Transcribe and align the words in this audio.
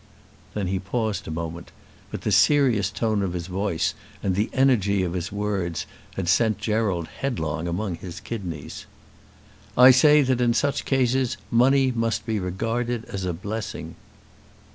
Then 0.55 0.65
he 0.65 0.79
paused 0.79 1.27
a 1.27 1.29
moment, 1.29 1.71
but 2.09 2.21
the 2.21 2.31
serious 2.31 2.89
tone 2.89 3.21
of 3.21 3.33
his 3.33 3.45
voice 3.45 3.93
and 4.23 4.33
the 4.33 4.49
energy 4.51 5.03
of 5.03 5.13
his 5.13 5.31
words 5.31 5.85
had 6.15 6.27
sent 6.27 6.57
Gerald 6.57 7.07
headlong 7.19 7.67
among 7.67 7.97
his 7.97 8.19
kidneys. 8.19 8.87
"I 9.77 9.91
say 9.91 10.23
that 10.23 10.41
in 10.41 10.55
such 10.55 10.85
cases 10.85 11.37
money 11.51 11.91
must 11.91 12.25
be 12.25 12.39
regarded 12.39 13.05
as 13.09 13.25
a 13.25 13.31
blessing." 13.33 13.93